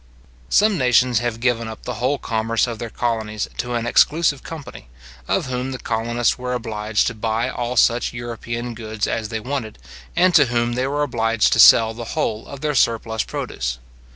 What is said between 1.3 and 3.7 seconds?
given up the whole commerce of their colonies